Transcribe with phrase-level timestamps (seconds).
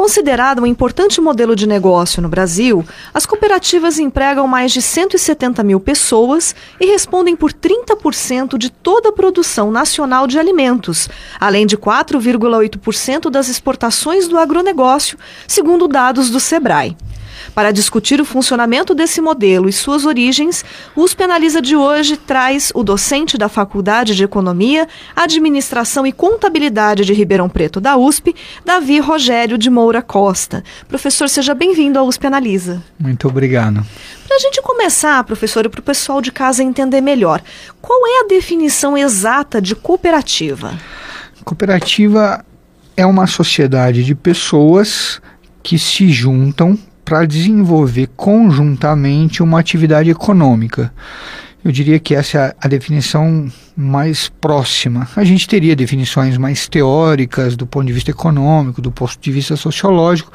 [0.00, 5.78] Considerado um importante modelo de negócio no Brasil, as cooperativas empregam mais de 170 mil
[5.78, 11.06] pessoas e respondem por 30% de toda a produção nacional de alimentos,
[11.38, 16.96] além de 4,8% das exportações do agronegócio, segundo dados do SEBRAE.
[17.54, 22.70] Para discutir o funcionamento desse modelo e suas origens, o USP Analisa de hoje traz
[22.74, 28.34] o docente da Faculdade de Economia, Administração e Contabilidade de Ribeirão Preto da USP,
[28.64, 30.62] Davi Rogério de Moura Costa.
[30.88, 32.82] Professor, seja bem-vindo ao USP Analisa.
[32.98, 33.84] Muito obrigado.
[34.26, 37.42] Para a gente começar, professor, e para o pessoal de casa entender melhor,
[37.80, 40.78] qual é a definição exata de cooperativa?
[41.44, 42.44] Cooperativa
[42.96, 45.20] é uma sociedade de pessoas
[45.62, 46.78] que se juntam
[47.10, 50.94] para desenvolver conjuntamente uma atividade econômica.
[51.64, 55.08] Eu diria que essa é a definição mais próxima.
[55.16, 59.56] A gente teria definições mais teóricas do ponto de vista econômico, do ponto de vista
[59.56, 60.30] sociológico,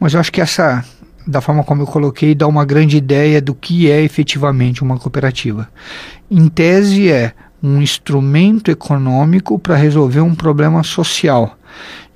[0.00, 0.82] mas eu acho que essa,
[1.26, 5.68] da forma como eu coloquei, dá uma grande ideia do que é efetivamente uma cooperativa.
[6.30, 11.58] Em tese, é um instrumento econômico para resolver um problema social.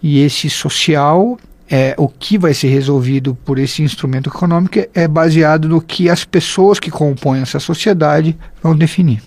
[0.03, 1.37] E esse social
[1.71, 6.25] é, o que vai ser resolvido por esse instrumento econômico é baseado no que as
[6.25, 9.23] pessoas que compõem essa sociedade vão definir.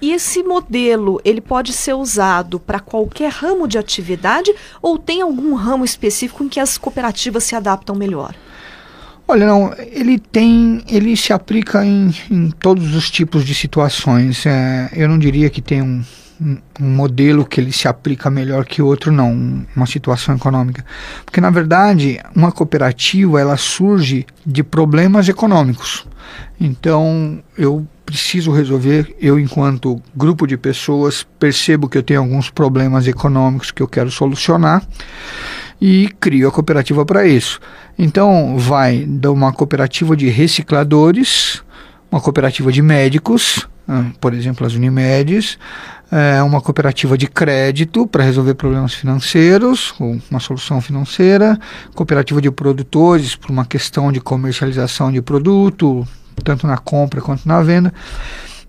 [0.00, 4.52] E esse modelo, ele pode ser usado para qualquer ramo de atividade
[4.82, 8.34] ou tem algum ramo específico em que as cooperativas se adaptam melhor?
[9.26, 14.44] Olha, não, ele tem, ele se aplica em, em todos os tipos de situações.
[14.44, 16.04] É, eu não diria que tem um,
[16.40, 20.84] um, modelo que ele se aplica melhor que outro, não, uma situação econômica.
[21.24, 26.06] Porque, na verdade, uma cooperativa ela surge de problemas econômicos.
[26.60, 33.06] Então, eu preciso resolver, eu, enquanto grupo de pessoas, percebo que eu tenho alguns problemas
[33.06, 34.82] econômicos que eu quero solucionar
[35.80, 37.60] e crio a cooperativa para isso.
[37.98, 41.62] Então, vai de uma cooperativa de recicladores,
[42.10, 45.58] uma cooperativa de médicos, ah, por exemplo, as Unimedes,
[46.10, 51.58] é uma cooperativa de crédito para resolver problemas financeiros, ou uma solução financeira,
[51.94, 56.06] cooperativa de produtores por uma questão de comercialização de produto,
[56.42, 57.92] tanto na compra quanto na venda.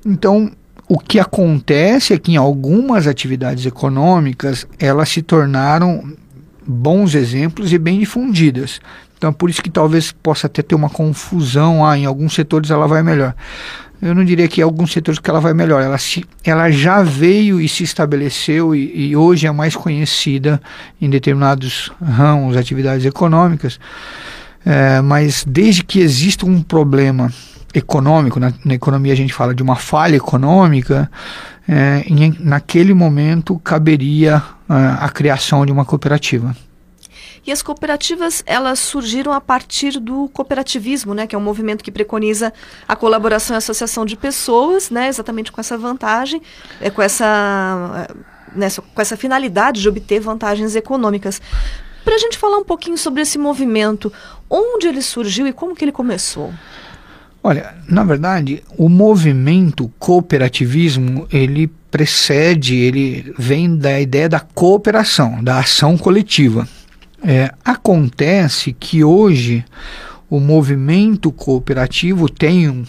[0.06, 0.52] Então,
[0.88, 6.14] o que acontece é que em algumas atividades econômicas elas se tornaram
[6.66, 8.80] bons exemplos e bem difundidas.
[9.18, 12.88] Então, por isso que talvez possa até ter uma confusão, ah, em alguns setores ela
[12.88, 13.34] vai melhor
[14.02, 15.82] eu não diria que alguns setores que ela vai melhor.
[15.82, 20.62] Ela, se, ela já veio e se estabeleceu e, e hoje é mais conhecida
[21.02, 23.80] em determinados ramos, atividades econômicas.
[24.66, 27.32] É, mas desde que exista um problema
[27.74, 31.10] econômico, na, na, economia a gente fala de uma falha econômica,
[31.68, 36.56] é, em, naquele momento caberia a criação de uma cooperativa.
[37.46, 41.92] E as cooperativas, elas surgiram a partir do cooperativismo, né, que é um movimento que
[41.92, 42.52] preconiza
[42.88, 46.42] a colaboração e associação de pessoas, né, exatamente com essa vantagem,
[46.82, 48.08] é, com, essa,
[48.56, 51.40] nessa, né, com essa finalidade de obter vantagens econômicas.
[52.04, 54.12] Para a gente falar um pouquinho sobre esse movimento,
[54.50, 56.52] onde ele surgiu e como que ele começou?
[57.44, 65.60] Olha, na verdade, o movimento cooperativismo, ele precede, ele vem da ideia da cooperação, da
[65.60, 66.68] ação coletiva.
[67.28, 69.66] É, acontece que hoje
[70.30, 72.86] o movimento cooperativo tem um,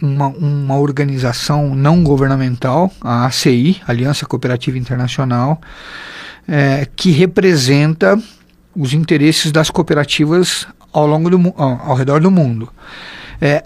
[0.00, 5.60] uma, uma organização não governamental, a ACI, Aliança Cooperativa Internacional,
[6.48, 8.18] é, que representa
[8.74, 12.70] os interesses das cooperativas ao longo do ao redor do mundo.
[13.38, 13.62] É,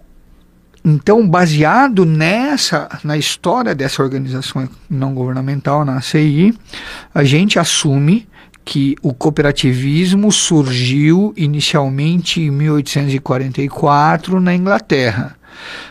[0.84, 6.52] então, baseado nessa, na história dessa organização não governamental, na ACI,
[7.14, 8.26] a gente assume
[8.70, 15.36] que o cooperativismo surgiu inicialmente em 1844 na Inglaterra.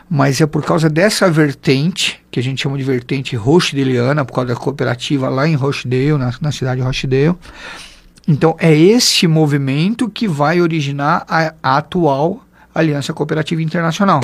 [0.10, 4.54] Mas é por causa dessa vertente, que a gente chama de vertente rochdaleana, por causa
[4.54, 7.36] da cooperativa lá em Rochdale, na, na cidade de Rochdale.
[8.26, 14.22] Então, é esse movimento que vai originar a, a atual Aliança Cooperativa Internacional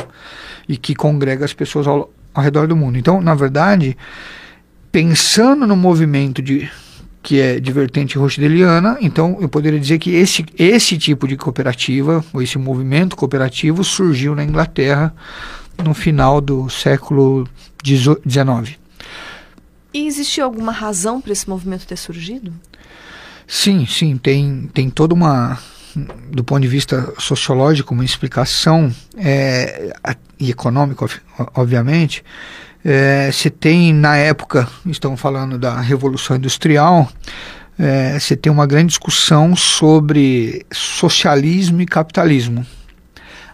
[0.65, 2.97] e que congrega as pessoas ao, ao redor do mundo.
[2.97, 3.97] Então, na verdade,
[4.93, 6.71] pensando no movimento de
[7.25, 12.23] que é de vertente rochdeliana, então eu poderia dizer que esse, esse tipo de cooperativa,
[12.31, 15.11] ou esse movimento cooperativo, surgiu na Inglaterra
[15.83, 17.49] no final do século
[17.83, 18.77] XIX.
[19.91, 22.53] E existiu alguma razão para esse movimento ter surgido?
[23.47, 25.57] Sim, sim, tem, tem toda uma,
[26.29, 29.91] do ponto de vista sociológico, uma explicação, é,
[30.39, 31.09] e econômico,
[31.55, 32.23] obviamente.
[32.87, 37.09] É, se tem, na época, estamos falando da Revolução Industrial,
[37.79, 42.63] é, você tem uma grande discussão sobre socialismo e capitalismo.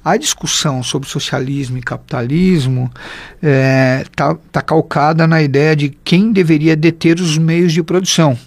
[0.04, 2.92] A discussão sobre socialismo e capitalismo
[3.36, 8.38] está é, tá, tá calcada na ideia de quem deveria deter os meios de produção.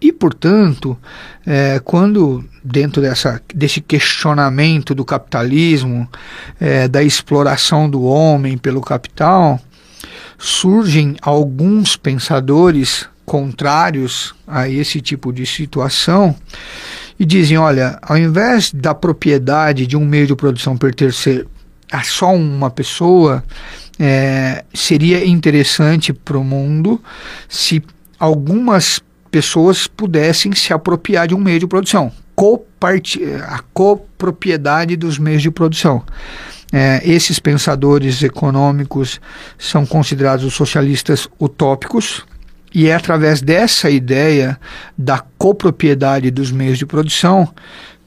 [0.00, 0.98] E, portanto,
[1.46, 6.06] é, quando dentro dessa, desse questionamento do capitalismo,
[6.60, 9.58] é, da exploração do homem pelo capital,
[10.38, 16.34] surgem alguns pensadores contrários a esse tipo de situação
[17.18, 21.46] e dizem: olha, ao invés da propriedade de um meio de produção pertencer
[21.90, 23.42] a só uma pessoa,
[23.98, 27.02] é, seria interessante para o mundo
[27.48, 27.82] se
[28.18, 29.00] algumas
[29.30, 32.12] pessoas pudessem se apropriar de um meio de produção,
[33.46, 36.04] a copropriedade dos meios de produção.
[36.72, 39.20] É, esses pensadores econômicos
[39.56, 42.26] são considerados os socialistas utópicos,
[42.74, 44.60] e é através dessa ideia
[44.96, 47.48] da copropriedade dos meios de produção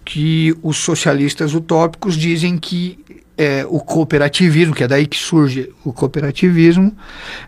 [0.06, 3.00] que os socialistas utópicos dizem que
[3.38, 6.96] é, o cooperativismo, que é daí que surge o cooperativismo,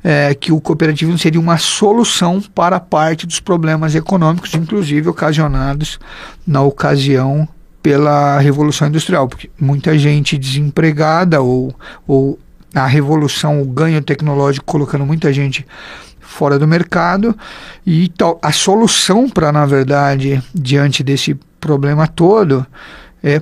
[0.04, 6.00] é, que o cooperativismo seria uma solução para parte dos problemas econômicos, inclusive ocasionados
[6.48, 7.48] na ocasião
[7.84, 11.76] pela Revolução Industrial, porque muita gente desempregada ou,
[12.08, 12.40] ou
[12.74, 15.66] a revolução, o ganho tecnológico colocando muita gente
[16.20, 17.38] fora do mercado
[17.86, 22.66] e a solução para, na verdade, diante desse problema todo
[23.22, 23.42] é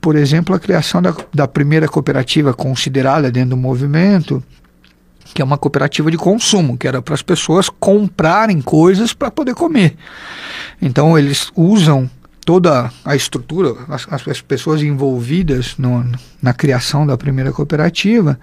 [0.00, 4.42] por exemplo, a criação da, da primeira cooperativa considerada dentro do movimento,
[5.32, 9.54] que é uma cooperativa de consumo, que era para as pessoas comprarem coisas para poder
[9.54, 9.96] comer.
[10.80, 12.10] Então eles usam
[12.44, 16.04] toda a estrutura, as, as pessoas envolvidas no,
[16.40, 18.38] na criação da primeira cooperativa,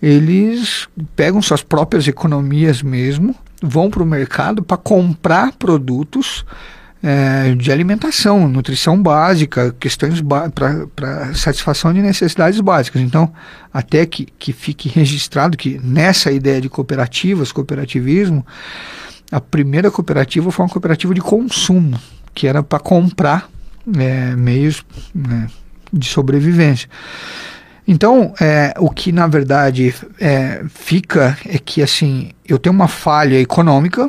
[0.00, 6.44] eles pegam suas próprias economias mesmo, vão para o mercado para comprar produtos
[7.02, 10.20] é, de alimentação, nutrição básica, questões
[10.54, 13.02] para satisfação de necessidades básicas.
[13.02, 13.32] Então,
[13.72, 18.44] até que, que fique registrado que nessa ideia de cooperativas, cooperativismo,
[19.30, 21.98] a primeira cooperativa foi uma cooperativa de consumo,
[22.38, 23.50] que era para comprar
[23.98, 25.48] é, meios né,
[25.92, 26.88] de sobrevivência.
[27.84, 33.40] Então, é, o que na verdade é, fica é que assim eu tenho uma falha
[33.40, 34.08] econômica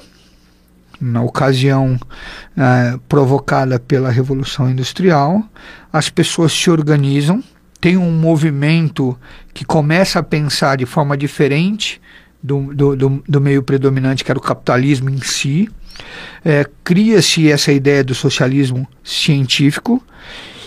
[1.02, 5.42] na ocasião uh, provocada pela Revolução Industrial,
[5.94, 7.42] as pessoas se organizam,
[7.80, 9.18] tem um movimento
[9.54, 12.02] que começa a pensar de forma diferente
[12.44, 15.70] do, do, do, do meio predominante, que era o capitalismo em si.
[16.44, 20.04] É, Cria-se essa ideia do socialismo científico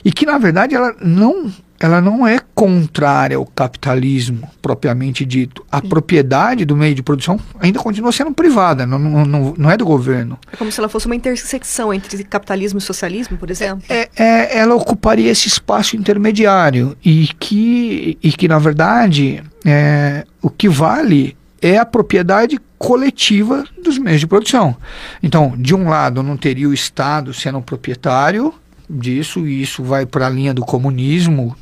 [0.05, 1.53] e que, na verdade, ela não
[1.83, 5.67] ela não é contrária ao capitalismo propriamente dito.
[5.71, 9.85] A propriedade do meio de produção ainda continua sendo privada, não, não, não é do
[9.85, 10.39] governo.
[10.53, 13.85] É como se ela fosse uma intersecção entre capitalismo e socialismo, por exemplo?
[13.89, 20.49] É, é, ela ocuparia esse espaço intermediário e que, e que na verdade, é, o
[20.49, 24.77] que vale é a propriedade coletiva dos meios de produção.
[25.23, 28.53] Então, de um lado, não teria o Estado sendo proprietário
[28.91, 31.57] disso, e isso vai para a linha do comunismo,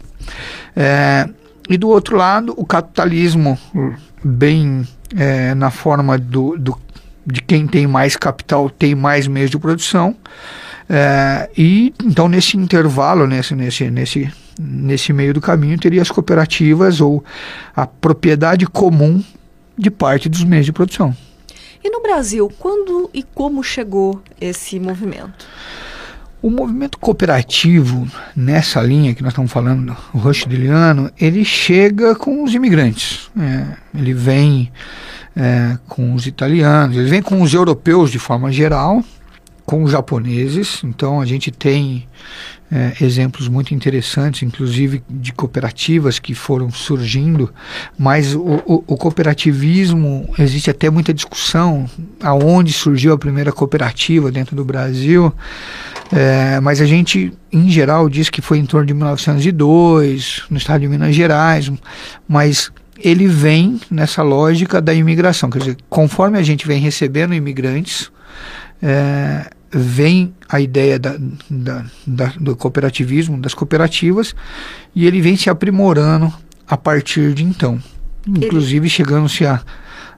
[0.75, 1.28] é,
[1.69, 3.59] e do outro lado, o capitalismo,
[4.25, 6.76] bem é, na forma do, do,
[7.25, 10.16] de quem tem mais capital tem mais meios de produção.
[10.88, 14.28] É, e então nesse intervalo, nesse, nesse, nesse,
[14.59, 17.25] nesse meio do caminho, teria as cooperativas ou
[17.76, 19.23] a propriedade comum
[19.80, 21.16] de parte dos meios de produção.
[21.82, 25.46] E no Brasil, quando e como chegou esse movimento?
[26.42, 32.44] O movimento cooperativo, nessa linha que nós estamos falando, o Rush Deliano, ele chega com
[32.44, 33.30] os imigrantes.
[33.38, 34.70] É, ele vem
[35.37, 39.02] é, com os italianos, ele vem com os europeus de forma geral,
[39.66, 40.82] com os japoneses.
[40.82, 42.06] Então a gente tem
[42.73, 47.53] é, exemplos muito interessantes, inclusive de cooperativas que foram surgindo,
[47.99, 51.91] mas o, o, o, cooperativismo existe até muita discussão
[52.23, 55.35] aonde surgiu a primeira cooperativa dentro do Brasil,
[56.12, 60.83] é, mas a gente em geral diz que foi em torno de 1902 no estado
[60.83, 61.73] de Minas Gerais,
[62.29, 62.71] mas
[63.03, 68.12] ele vem nessa lógica da imigração, quer dizer, conforme a gente vem recebendo imigrantes
[68.81, 71.17] é, vem a ideia da,
[71.49, 74.35] da, da, do cooperativismo, das cooperativas,
[74.95, 76.33] e ele vem se aprimorando
[76.67, 77.81] a partir de então.
[78.27, 79.61] Inclusive chegando-se a,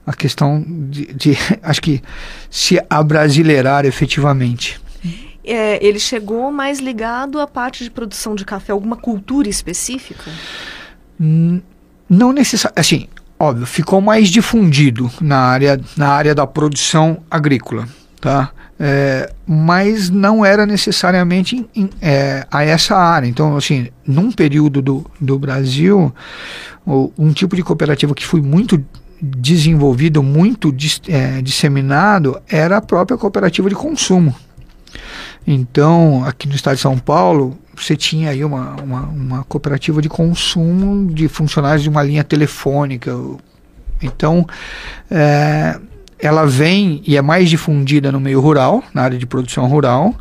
[0.05, 2.01] a questão de, de, acho que,
[2.49, 4.81] se abrasileirar efetivamente.
[5.43, 10.31] É, ele chegou mais ligado à parte de produção de café, alguma cultura específica?
[11.19, 12.79] Não necessariamente.
[12.79, 13.07] Assim,
[13.37, 17.87] óbvio, ficou mais difundido na área, na área da produção agrícola,
[18.21, 18.51] tá?
[18.79, 21.65] É, mas não era necessariamente
[22.01, 23.27] é, a essa área.
[23.27, 26.13] Então, assim, num período do, do Brasil,
[27.17, 28.83] um tipo de cooperativa que foi muito
[29.21, 34.35] desenvolvido, muito dis, é, disseminado, era a própria cooperativa de consumo.
[35.45, 40.09] Então, aqui no estado de São Paulo, você tinha aí uma, uma, uma cooperativa de
[40.09, 43.17] consumo de funcionários de uma linha telefônica.
[44.01, 44.45] Então,
[45.09, 45.79] é,
[46.23, 50.15] ela vem e é mais difundida no meio rural, na área de produção rural,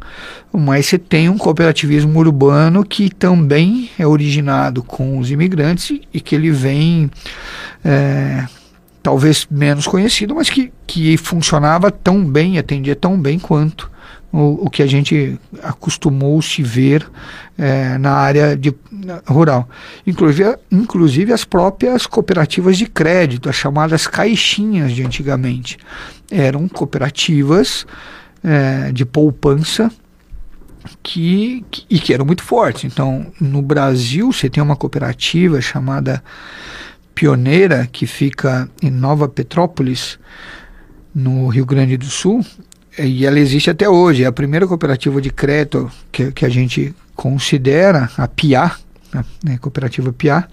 [0.53, 6.35] mas você tem um cooperativismo urbano que também é originado com os imigrantes e que
[6.35, 7.09] ele vem
[7.85, 8.45] é,
[9.01, 13.89] talvez menos conhecido, mas que, que funcionava tão bem, atendia tão bem quanto
[14.33, 17.09] o, o que a gente acostumou se ver
[17.59, 18.75] é, na área de,
[19.27, 19.69] rural.
[20.07, 25.77] Inclusive, inclusive as próprias cooperativas de crédito, as chamadas caixinhas de antigamente,
[26.31, 27.87] eram cooperativas
[28.43, 29.91] é, de poupança
[31.03, 32.85] que, que, e que eram muito fortes.
[32.85, 36.23] Então, no Brasil, você tem uma cooperativa chamada
[37.15, 40.19] Pioneira, que fica em Nova Petrópolis,
[41.15, 42.45] no Rio Grande do Sul,
[42.99, 44.25] e ela existe até hoje.
[44.25, 48.73] É a primeira cooperativa de crédito que, que a gente considera, a PIA,
[49.13, 50.47] né, né, cooperativa PIA,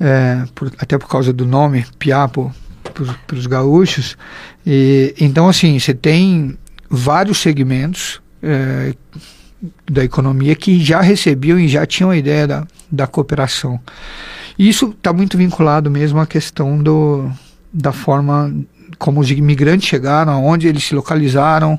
[0.00, 4.16] é, por, até por causa do nome PIA para os gaúchos.
[4.66, 6.56] E, então, assim, você tem
[6.88, 8.94] vários segmentos é,
[9.90, 13.80] da economia que já recebiam e já tinham a ideia da, da cooperação.
[14.58, 17.30] E isso está muito vinculado mesmo à questão do,
[17.72, 18.54] da forma
[18.98, 21.78] como os imigrantes chegaram, aonde eles se localizaram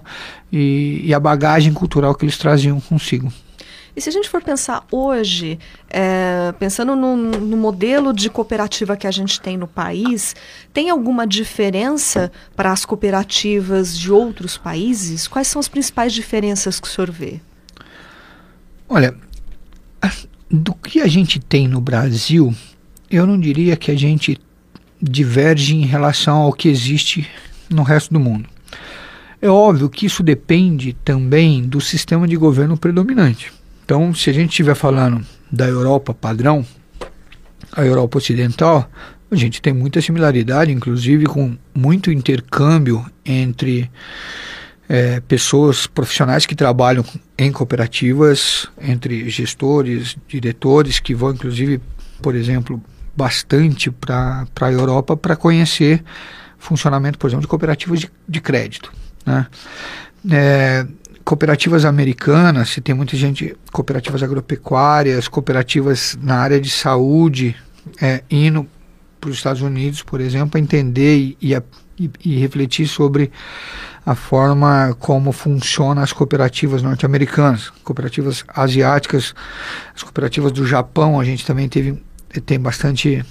[0.52, 3.32] e, e, a bagagem cultural que eles traziam consigo.
[3.96, 5.58] E se a gente for pensar hoje,
[5.90, 10.36] é, pensando no, no, modelo de cooperativa que a gente tem no país,
[10.74, 15.30] tem alguma diferença para as cooperativas de outros países?
[15.30, 17.40] Quais são as principais diferenças que o senhor vê?
[18.90, 19.16] Olha,
[20.52, 22.54] do que a gente tem no Brasil,
[23.10, 24.38] eu não diria que a gente
[25.02, 27.28] diverge em relação ao que existe
[27.70, 28.48] no resto do mundo.
[29.42, 33.52] É óbvio que isso depende também do sistema de governo predominante.
[33.84, 36.66] Então, se a gente estiver falando da Europa padrão,
[37.72, 38.90] a Europa ocidental,
[39.30, 43.90] a gente tem muita similaridade, inclusive com muito intercâmbio entre
[44.88, 47.04] é, pessoas profissionais que trabalham
[47.38, 51.82] em cooperativas, entre gestores, diretores, que vão, inclusive,
[52.22, 52.82] por exemplo,
[53.16, 56.04] bastante para a Europa para conhecer
[56.58, 58.92] funcionamento, por exemplo, de cooperativas de, de crédito.
[59.26, 59.48] Né?
[60.32, 60.86] É,
[61.24, 67.56] cooperativas americanas, se tem muita gente, cooperativas agropecuárias, cooperativas na área de saúde,
[68.02, 68.68] é, indo
[69.20, 73.32] para os Estados Unidos, por exemplo, entender e, e, e refletir sobre
[74.06, 79.34] a forma como funcionam as cooperativas norte-americanas, cooperativas asiáticas,
[79.96, 82.00] as cooperativas do Japão, a gente também teve
[82.42, 83.24] tem bastante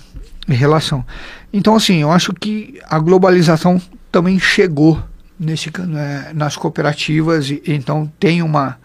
[0.49, 1.05] relação.
[1.53, 3.81] Então, assim, eu acho que a globalização
[4.11, 5.03] também chegou
[5.39, 8.79] nesse, é, nas cooperativas e então tem uma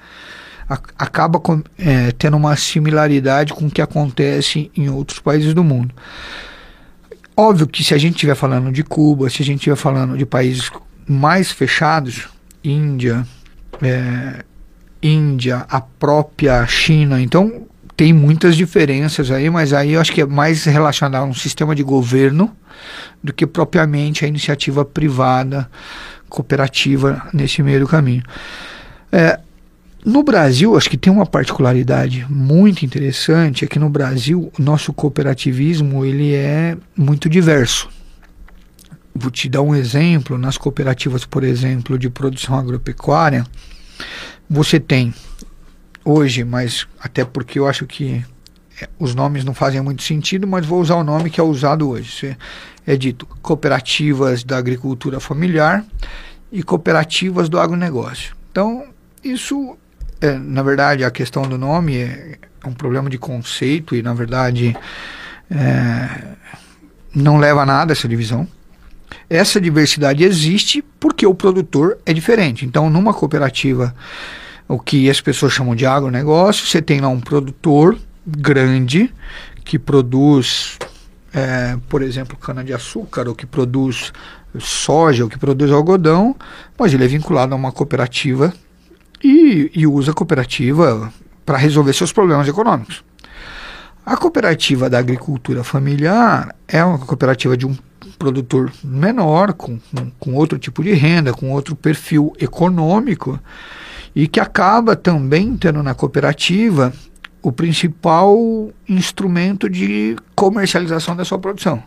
[0.69, 5.63] a, acaba com, é, tendo uma similaridade com o que acontece em outros países do
[5.63, 5.93] mundo.
[7.35, 10.25] Óbvio que se a gente estiver falando de Cuba, se a gente estiver falando de
[10.25, 10.69] países
[11.07, 12.27] mais fechados,
[12.63, 13.25] Índia,
[13.81, 14.43] é,
[15.01, 17.65] Índia, a própria China, então
[17.99, 21.75] tem muitas diferenças aí, mas aí eu acho que é mais relacionado a um sistema
[21.75, 22.55] de governo
[23.21, 25.69] do que propriamente a iniciativa privada,
[26.29, 28.23] cooperativa nesse meio do caminho.
[29.11, 29.37] É,
[30.05, 34.93] no Brasil, acho que tem uma particularidade muito interessante, é que no Brasil o nosso
[34.93, 37.89] cooperativismo ele é muito diverso.
[39.13, 43.45] Vou te dar um exemplo, nas cooperativas, por exemplo, de produção agropecuária,
[44.49, 45.13] você tem
[46.09, 48.25] hoje, mas até porque eu acho que
[48.81, 51.89] é, os nomes não fazem muito sentido, mas vou usar o nome que é usado
[51.89, 52.37] hoje.
[52.85, 55.85] É dito cooperativas da agricultura familiar
[56.51, 58.35] e cooperativas do agronegócio.
[58.51, 58.85] Então,
[59.23, 59.77] isso,
[60.19, 64.13] é, na verdade, a questão do nome é, é um problema de conceito e, na
[64.13, 64.75] verdade,
[65.51, 66.09] é,
[67.13, 68.47] não leva a nada essa divisão.
[69.29, 72.65] Essa diversidade existe porque o produtor é diferente.
[72.65, 73.93] Então, numa cooperativa
[74.69, 76.65] o que as pessoas chamam de agronegócio.
[76.65, 79.11] Você tem lá um produtor grande
[79.65, 80.77] que produz,
[81.33, 84.13] é, por exemplo, cana-de-açúcar, ou que produz
[84.59, 86.35] soja, ou que produz algodão,
[86.77, 88.53] mas ele é vinculado a uma cooperativa
[89.23, 91.11] e, e usa a cooperativa
[91.43, 93.03] para resolver seus problemas econômicos.
[94.05, 97.75] A cooperativa da agricultura familiar é uma cooperativa de um
[98.17, 99.79] produtor menor, com,
[100.19, 103.39] com outro tipo de renda, com outro perfil econômico,
[104.15, 106.93] e que acaba também tendo na cooperativa
[107.41, 108.37] o principal
[108.87, 111.81] instrumento de comercialização da sua produção.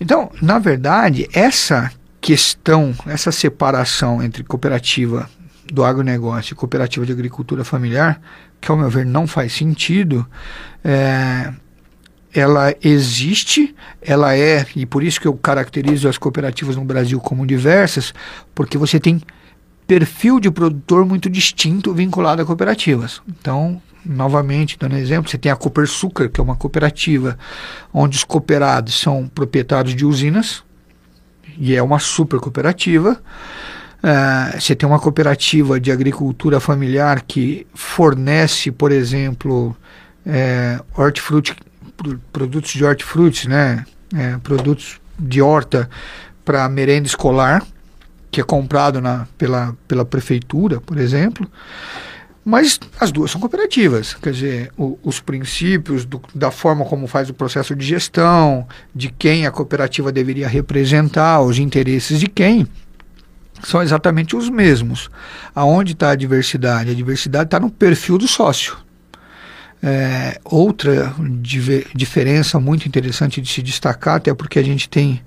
[0.00, 5.28] Então, na verdade, essa questão, essa separação entre cooperativa
[5.72, 8.20] do agronegócio e cooperativa de agricultura familiar,
[8.60, 10.26] que ao meu ver não faz sentido,
[10.82, 11.52] é,
[12.32, 17.46] ela existe, ela é, e por isso que eu caracterizo as cooperativas no Brasil como
[17.46, 18.12] diversas,
[18.54, 19.20] porque você tem
[19.86, 23.20] perfil de produtor muito distinto vinculado a cooperativas.
[23.28, 27.38] Então, novamente, dando exemplo, você tem a Copersucar, que é uma cooperativa
[27.92, 30.62] onde os cooperados são proprietários de usinas,
[31.58, 33.20] e é uma super cooperativa.
[34.02, 39.74] Uh, você tem uma cooperativa de agricultura familiar que fornece, por exemplo,
[40.26, 41.56] é, hortifruti,
[42.32, 43.86] produtos de hortifruti, né?
[44.14, 45.88] É, produtos de horta
[46.44, 47.64] para merenda escolar,
[48.34, 51.48] que é comprado na, pela, pela prefeitura, por exemplo.
[52.44, 57.30] Mas as duas são cooperativas, quer dizer, o, os princípios do, da forma como faz
[57.30, 62.66] o processo de gestão, de quem a cooperativa deveria representar, os interesses de quem,
[63.62, 65.08] são exatamente os mesmos.
[65.54, 66.90] Aonde está a diversidade?
[66.90, 68.76] A diversidade está no perfil do sócio.
[69.80, 71.14] É, outra
[71.94, 75.22] diferença muito interessante de se destacar, até porque a gente tem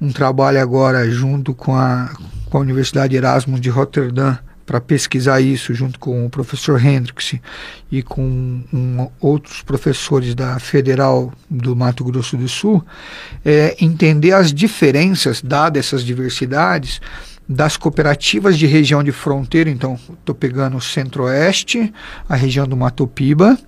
[0.00, 2.10] um trabalho agora junto com a,
[2.50, 7.38] com a Universidade Erasmus de Rotterdam para pesquisar isso junto com o professor Hendricks
[7.92, 12.84] e com um, outros professores da Federal do Mato Grosso do Sul,
[13.44, 17.00] é entender as diferenças, dadas essas diversidades,
[17.46, 21.92] das cooperativas de região de fronteira, então estou pegando o centro-oeste,
[22.26, 23.58] a região do Mato Piba,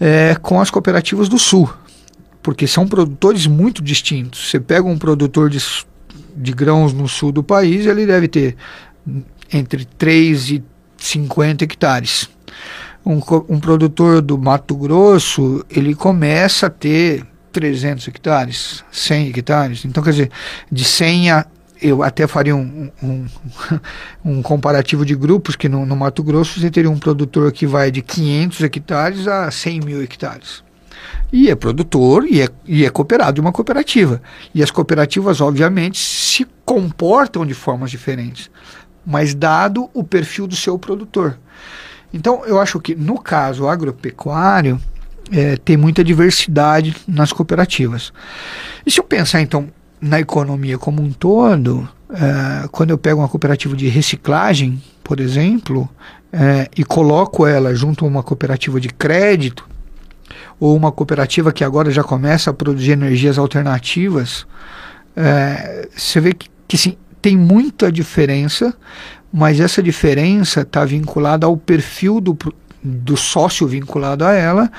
[0.00, 1.70] é, com as cooperativas do sul,
[2.42, 4.50] porque são produtores muito distintos.
[4.50, 5.62] Você pega um produtor de,
[6.36, 8.56] de grãos no sul do país, ele deve ter
[9.52, 10.64] entre 3 e
[10.96, 12.28] 50 hectares.
[13.04, 19.84] Um, um produtor do Mato Grosso, ele começa a ter 300 hectares, 100 hectares.
[19.84, 20.30] Então, quer dizer,
[20.70, 21.46] de 100 a.
[21.80, 23.26] Eu até faria um, um,
[24.24, 27.88] um comparativo de grupos, que no, no, Mato Grosso você teria um produtor que vai
[27.92, 30.64] de 500 hectares a 100 mil hectares.
[31.32, 34.20] E é produtor e é, e é cooperado de uma cooperativa.
[34.54, 38.50] E as cooperativas, obviamente, se comportam de formas diferentes
[39.08, 41.38] mas dado o perfil do seu produtor.
[42.12, 44.78] Então, eu acho que no caso agropecuário,
[45.32, 48.12] é, tem muita diversidade nas cooperativas.
[48.84, 53.28] E se eu pensar, então, na economia como um todo, é, quando eu pego uma
[53.28, 55.88] cooperativa de reciclagem, por exemplo,
[56.30, 59.66] é, e coloco ela junto a uma cooperativa de crédito,
[60.60, 64.46] ou uma cooperativa que agora já começa a produzir energias alternativas,
[65.16, 68.74] é, você vê que, que sim, tem muita diferença,
[69.32, 72.36] mas essa diferença está vinculada ao perfil do,
[72.82, 74.70] do sócio vinculado a ela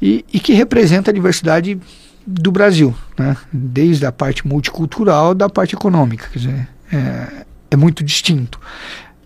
[0.00, 1.78] e, e que representa a diversidade
[2.26, 3.36] do Brasil, né?
[3.52, 6.28] desde a parte multicultural da parte econômica.
[6.32, 8.58] Quer dizer, é, é muito distinto.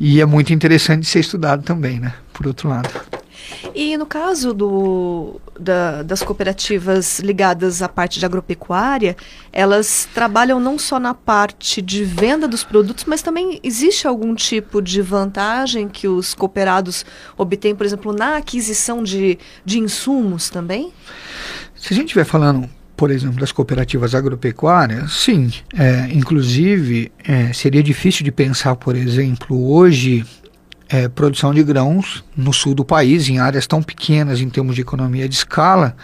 [0.00, 2.14] E é muito interessante ser estudado também, né?
[2.38, 2.88] por outro lado.
[3.74, 9.16] E no caso do, da, das cooperativas ligadas à parte de agropecuária,
[9.52, 14.80] elas trabalham não só na parte de venda dos produtos, mas também existe algum tipo
[14.80, 17.04] de vantagem que os cooperados
[17.36, 20.92] obtêm, por exemplo, na aquisição de, de insumos também?
[21.74, 25.52] Se a gente estiver falando por exemplo, das cooperativas agropecuárias, sim.
[25.72, 30.26] É, inclusive, é, seria difícil de pensar, por exemplo, hoje
[30.88, 34.80] é, produção de grãos no sul do país, em áreas tão pequenas em termos de
[34.80, 35.96] economia de escala,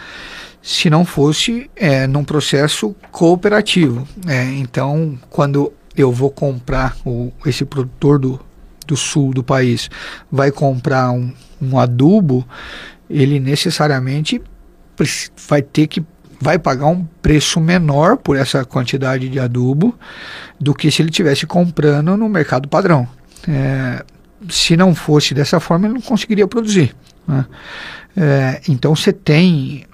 [0.61, 4.07] se não fosse é, num processo cooperativo.
[4.25, 8.39] É, então, quando eu vou comprar, o, esse produtor do,
[8.87, 9.89] do sul do país
[10.31, 12.47] vai comprar um, um adubo,
[13.09, 14.41] ele necessariamente
[15.49, 16.01] vai ter que
[16.39, 19.97] vai pagar um preço menor por essa quantidade de adubo
[20.59, 23.07] do que se ele tivesse comprando no mercado padrão.
[23.47, 24.03] É,
[24.49, 26.95] se não fosse dessa forma, ele não conseguiria produzir.
[27.27, 27.45] Né?
[28.15, 29.85] É, então você tem,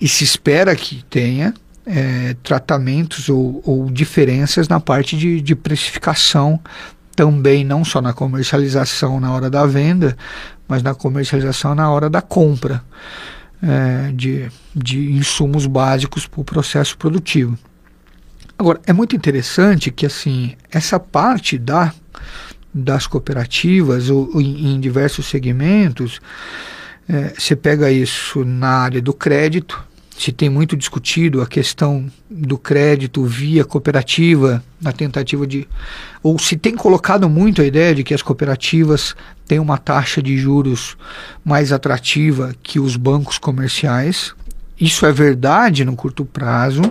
[0.00, 1.54] e se espera que tenha,
[1.86, 6.60] é, tratamentos ou, ou, diferenças na parte de, de, precificação
[7.16, 10.16] também, não só na comercialização na hora da venda,
[10.68, 12.82] mas na comercialização na hora da compra.
[13.62, 17.58] É, de, de insumos básicos para o processo produtivo.
[18.58, 21.92] Agora, é muito interessante que assim essa parte da,
[22.74, 26.20] das cooperativas ou, ou em, em, diversos segmentos,
[27.08, 29.87] é, você pega isso na área do crédito,
[30.18, 35.66] se tem muito discutido a questão do crédito via cooperativa, na tentativa de.
[36.22, 39.14] Ou se tem colocado muito a ideia de que as cooperativas
[39.46, 40.96] têm uma taxa de juros
[41.44, 44.34] mais atrativa que os bancos comerciais.
[44.80, 46.82] Isso é verdade no curto prazo.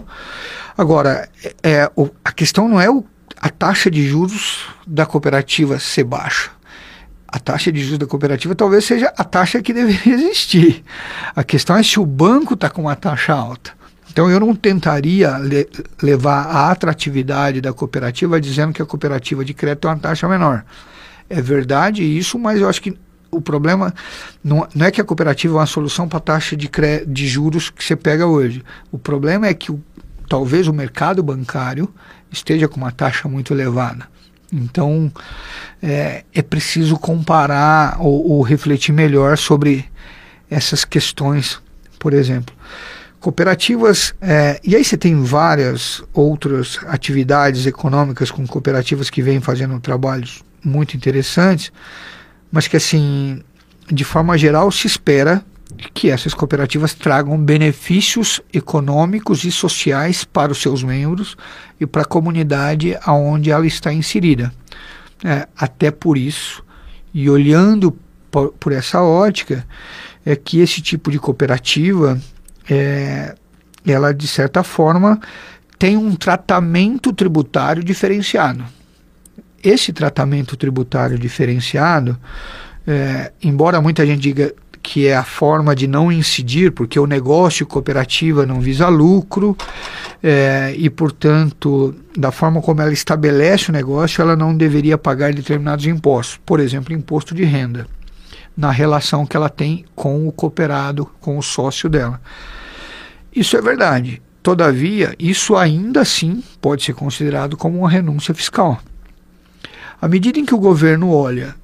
[0.78, 1.92] Agora, é, é
[2.24, 3.04] a questão não é o,
[3.42, 6.57] a taxa de juros da cooperativa ser baixa
[7.28, 10.84] a taxa de juros da cooperativa talvez seja a taxa que deveria existir.
[11.36, 13.72] A questão é se o banco está com uma taxa alta.
[14.10, 15.68] Então eu não tentaria le
[16.02, 20.64] levar a atratividade da cooperativa dizendo que a cooperativa de crédito tem uma taxa menor.
[21.30, 22.98] É verdade isso, mas eu acho que
[23.30, 23.94] o problema
[24.44, 26.70] não, não é que a cooperativa é uma solução para a taxa de,
[27.06, 28.64] de juros que você pega hoje.
[28.92, 29.80] O problema é que o,
[30.28, 31.94] talvez o mercado bancário
[32.32, 34.08] esteja com uma taxa muito elevada.
[34.52, 35.12] Então
[35.82, 39.86] é, é preciso comparar ou, ou refletir melhor sobre
[40.50, 41.62] essas questões,
[42.00, 42.56] por exemplo.
[43.20, 49.80] Cooperativas, é, e aí você tem várias outras atividades econômicas com cooperativas que vêm fazendo
[49.80, 51.72] trabalhos muito interessantes,
[52.52, 53.42] mas que assim,
[53.92, 55.44] de forma geral, se espera
[55.94, 61.38] que essas cooperativas tragam benefícios econômicos e sociais para os seus membros
[61.80, 64.52] e para a comunidade aonde ela está inserida.
[65.24, 66.64] É, até por isso,
[67.14, 67.98] e olhando
[68.30, 69.66] por, por, essa ótica,
[70.26, 72.20] é que esse tipo de cooperativa,
[72.70, 73.36] é,
[73.86, 75.20] ela de certa forma
[75.80, 78.64] tem um tratamento tributário diferenciado.
[79.64, 82.18] Esse tratamento tributário diferenciado,
[82.86, 84.54] é, embora muita gente diga
[84.88, 89.54] que é a forma de não incidir, porque o negócio cooperativa não visa lucro
[90.24, 95.86] é, e, portanto, da forma como ela estabelece o negócio, ela não deveria pagar determinados
[95.86, 97.86] impostos, por exemplo, imposto de renda,
[98.56, 102.22] na relação que ela tem com o cooperado, com o sócio dela.
[103.36, 104.22] Isso é verdade.
[104.42, 108.80] Todavia, isso ainda assim pode ser considerado como uma renúncia fiscal.
[110.02, 111.56] À medida em que o governo olha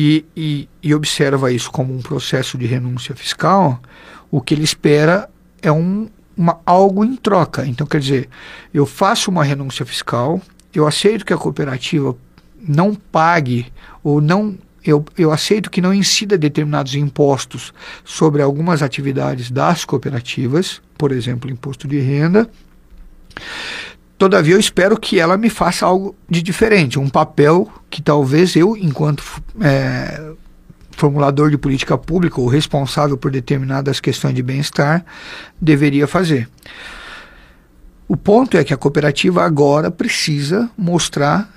[0.00, 3.82] e, e, e observa isso como um processo de renúncia fiscal,
[4.30, 5.28] o que ele espera
[5.60, 7.66] é um, uma, algo em troca.
[7.66, 8.28] Então, quer dizer,
[8.72, 10.40] eu faço uma renúncia fiscal,
[10.72, 12.16] eu aceito que a cooperativa
[12.60, 13.72] não pague
[14.04, 14.56] ou não.
[14.84, 21.50] Eu, eu aceito que não incida determinados impostos sobre algumas atividades das cooperativas, por exemplo,
[21.50, 22.48] imposto de renda.
[24.18, 28.76] Todavia, eu espero que ela me faça algo de diferente, um papel que talvez eu,
[28.76, 29.22] enquanto
[29.60, 30.32] é,
[30.90, 35.04] formulador de política pública ou responsável por determinadas questões de bem-estar,
[35.60, 36.48] deveria fazer.
[38.08, 41.48] O ponto é que a cooperativa agora precisa mostrar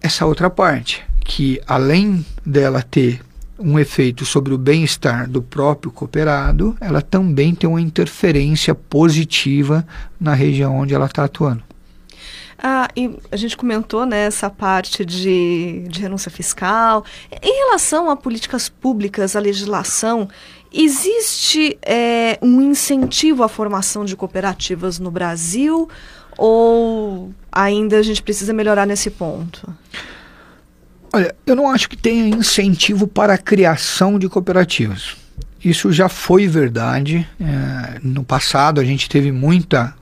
[0.00, 3.20] essa outra parte, que além dela ter
[3.56, 9.86] um efeito sobre o bem-estar do próprio cooperado, ela também tem uma interferência positiva
[10.18, 11.62] na região onde ela está atuando.
[12.60, 17.04] Ah, e a gente comentou né, essa parte de, de renúncia fiscal.
[17.40, 20.28] Em relação a políticas públicas, a legislação,
[20.72, 25.88] existe é, um incentivo à formação de cooperativas no Brasil
[26.36, 29.72] ou ainda a gente precisa melhorar nesse ponto?
[31.12, 35.16] Olha, eu não acho que tenha incentivo para a criação de cooperativas.
[35.64, 37.26] Isso já foi verdade.
[37.40, 39.94] É, no passado, a gente teve muita,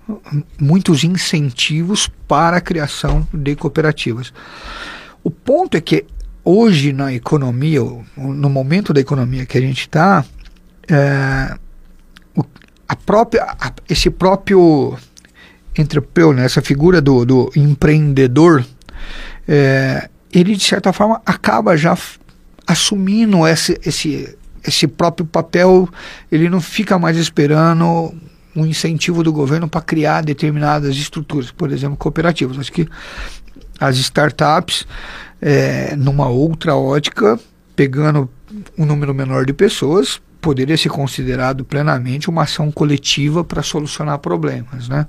[0.61, 4.33] muitos incentivos para a criação de cooperativas.
[5.25, 6.05] O ponto é que
[6.45, 7.81] hoje na economia,
[8.17, 10.25] no momento da economia que a gente está,
[10.89, 11.57] é,
[12.89, 14.97] a própria, a, esse próprio
[15.77, 18.65] entrepreneur, né, essa figura do, do empreendedor,
[19.49, 21.97] é, ele de certa forma acaba já
[22.67, 25.89] assumindo esse, esse esse próprio papel
[26.31, 28.13] ele não fica mais esperando
[28.55, 32.59] um incentivo do governo para criar determinadas estruturas, por exemplo, cooperativas.
[32.59, 32.89] Acho que
[33.79, 34.87] as startups,
[35.41, 37.39] é, numa outra ótica,
[37.75, 38.31] pegando
[38.79, 44.89] um número menor de pessoas, poderia ser considerado plenamente uma ação coletiva para solucionar problemas.
[44.89, 45.07] Né?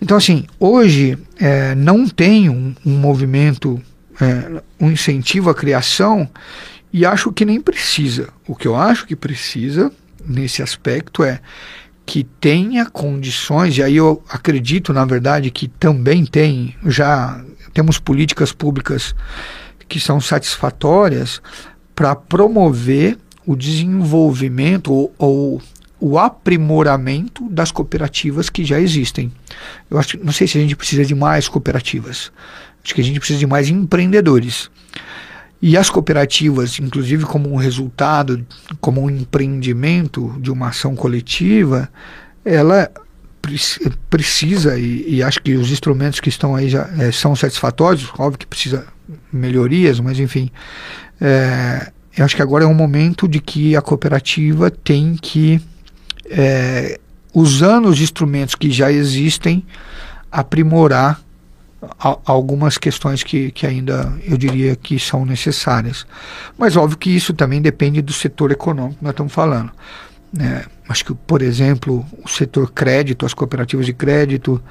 [0.00, 3.80] Então, assim, hoje é, não tem um, um movimento,
[4.20, 6.28] é, um incentivo à criação
[6.92, 8.28] e acho que nem precisa.
[8.46, 9.92] O que eu acho que precisa
[10.24, 11.40] nesse aspecto é
[12.04, 18.52] que tenha condições, e aí eu acredito, na verdade, que também tem, já temos políticas
[18.52, 19.14] públicas
[19.88, 21.40] que são satisfatórias
[21.94, 25.62] para promover o desenvolvimento ou, ou
[26.00, 29.30] o aprimoramento das cooperativas que já existem.
[29.90, 32.32] Eu acho, não sei se a gente precisa de mais cooperativas.
[32.82, 34.70] Acho que a gente precisa de mais empreendedores.
[35.62, 38.46] E as cooperativas, inclusive como um resultado,
[38.80, 41.88] como um empreendimento de uma ação coletiva,
[42.44, 42.90] ela
[44.08, 48.38] precisa, e, e acho que os instrumentos que estão aí já é, são satisfatórios, óbvio
[48.38, 48.86] que precisa
[49.32, 50.50] melhorias, mas enfim,
[51.20, 55.60] é, eu acho que agora é um momento de que a cooperativa tem que,
[56.30, 56.98] é,
[57.34, 59.64] usando os instrumentos que já existem,
[60.30, 61.20] aprimorar
[61.98, 66.06] algumas questões que, que ainda eu diria que são necessárias.
[66.58, 69.70] Mas óbvio que isso também depende do setor econômico que nós estamos falando.
[70.32, 70.64] Né?
[70.88, 74.62] Acho que, por exemplo, o setor crédito, as cooperativas de crédito,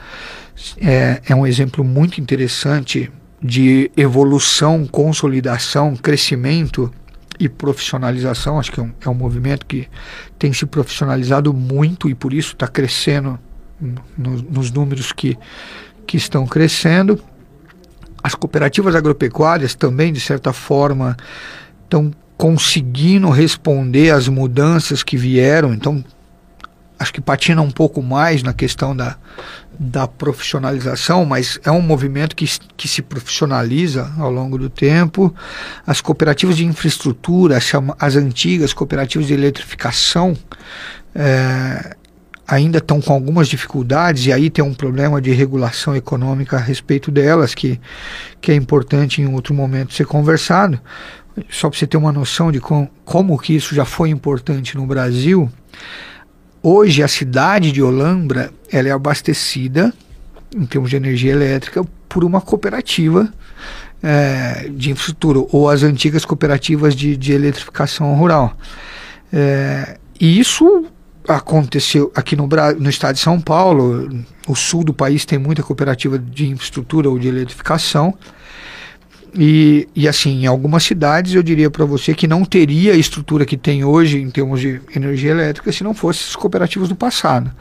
[0.79, 6.91] é, é um exemplo muito interessante de evolução, consolidação, crescimento
[7.39, 8.59] e profissionalização.
[8.59, 9.87] Acho que é um, é um movimento que
[10.37, 13.39] tem se profissionalizado muito e por isso está crescendo
[14.17, 15.37] no, nos números que
[16.09, 17.21] que estão crescendo.
[18.23, 21.15] As cooperativas agropecuárias também, de certa forma,
[21.83, 25.71] estão conseguindo responder às mudanças que vieram.
[25.71, 26.03] Então,
[26.97, 29.17] acho que patina um pouco mais na questão da,
[29.79, 35.31] da profissionalização, mas é um movimento que, que se profissionaliza ao longo do tempo.
[35.85, 40.35] As cooperativas de infraestrutura, as, as antigas cooperativas de eletrificação,
[41.13, 41.95] é,
[42.49, 47.11] ainda estão com algumas dificuldades e aí tem um problema de regulação econômica a respeito
[47.11, 47.79] delas que,
[48.41, 50.81] que é importante em outro momento ser conversado.
[51.49, 54.85] Só para você ter uma noção de com, como que isso já foi importante no
[54.87, 55.49] Brasil,
[56.63, 59.93] hoje a cidade de Olambra ela é abastecida
[60.55, 63.31] em termos de energia elétrica por uma cooperativa
[64.01, 68.57] é, de infraestrutura ou as antigas cooperativas de, de eletrificação rural.
[69.31, 70.87] É, e isso
[71.29, 72.47] aconteceu aqui no,
[72.79, 74.09] no estado de São Paulo,
[74.47, 78.13] o sul do país tem muita cooperativa de infraestrutura ou de eletrificação.
[79.33, 83.45] E, e assim, em algumas cidades eu diria para você que não teria a estrutura
[83.45, 87.51] que tem hoje em termos de energia elétrica se não fossem as cooperativas do passado.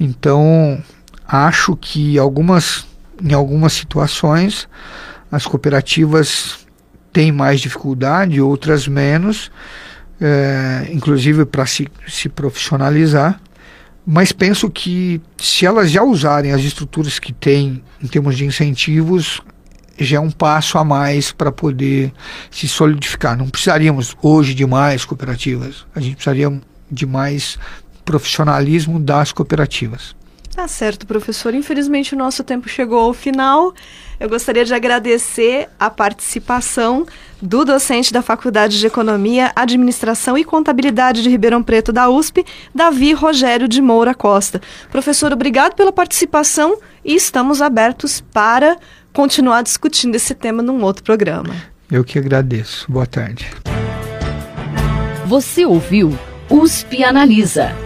[0.00, 0.82] Então,
[1.28, 2.86] acho que algumas,
[3.22, 4.66] em algumas situações
[5.30, 6.66] as cooperativas
[7.12, 9.50] têm mais dificuldade, outras menos
[10.20, 13.40] é, inclusive para se, se profissionalizar.
[14.06, 19.40] Mas penso que se elas já usarem as estruturas que têm em termos de incentivos,
[19.98, 22.12] já é um passo a mais para poder
[22.50, 23.36] se solidificar.
[23.36, 27.58] Não precisaríamos hoje de mais cooperativas, a gente precisaria de mais
[28.04, 30.14] profissionalismo das cooperativas.
[30.56, 31.52] Tá certo, professor.
[31.54, 33.74] Infelizmente o nosso tempo chegou ao final.
[34.18, 37.06] Eu gostaria de agradecer a participação
[37.42, 42.42] do docente da Faculdade de Economia, Administração e Contabilidade de Ribeirão Preto da USP,
[42.74, 44.62] Davi Rogério de Moura Costa.
[44.90, 48.78] Professor, obrigado pela participação e estamos abertos para
[49.12, 51.54] continuar discutindo esse tema num outro programa.
[51.90, 52.90] Eu que agradeço.
[52.90, 53.50] Boa tarde.
[55.26, 57.85] Você ouviu USP Analisa